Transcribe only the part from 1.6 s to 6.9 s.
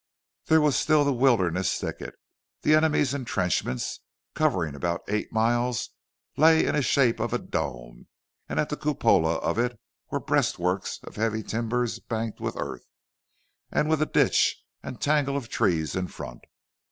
thicket; the enemy's intrenchments, covering about eight miles, lay in the